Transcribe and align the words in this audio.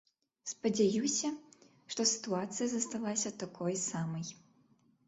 Спадзяюся, 0.51 1.29
што 1.97 2.01
сітуацыя 2.15 2.67
засталася 2.73 3.37
такой 3.45 3.83
самай. 3.89 4.35